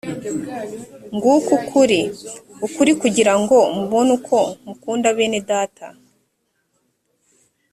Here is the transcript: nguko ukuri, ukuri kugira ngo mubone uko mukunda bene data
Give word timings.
nguko 1.15 1.49
ukuri, 1.57 2.01
ukuri 2.65 2.91
kugira 3.01 3.33
ngo 3.41 3.57
mubone 3.75 4.11
uko 4.17 4.37
mukunda 4.65 5.07
bene 5.17 5.39
data 5.51 5.87